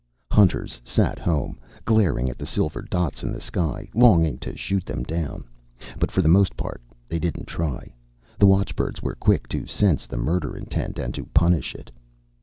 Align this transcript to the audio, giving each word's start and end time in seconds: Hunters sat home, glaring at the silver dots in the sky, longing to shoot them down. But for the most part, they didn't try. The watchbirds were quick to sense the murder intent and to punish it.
Hunters 0.31 0.81
sat 0.83 1.19
home, 1.19 1.59
glaring 1.85 2.27
at 2.27 2.39
the 2.39 2.45
silver 2.47 2.81
dots 2.81 3.21
in 3.21 3.31
the 3.31 3.39
sky, 3.39 3.87
longing 3.93 4.39
to 4.39 4.57
shoot 4.57 4.83
them 4.83 5.03
down. 5.03 5.43
But 5.99 6.09
for 6.09 6.23
the 6.23 6.27
most 6.27 6.57
part, 6.57 6.81
they 7.07 7.19
didn't 7.19 7.45
try. 7.45 7.93
The 8.39 8.47
watchbirds 8.49 9.03
were 9.03 9.13
quick 9.13 9.47
to 9.49 9.67
sense 9.67 10.07
the 10.07 10.17
murder 10.17 10.57
intent 10.57 10.97
and 10.97 11.13
to 11.13 11.27
punish 11.35 11.75
it. 11.75 11.91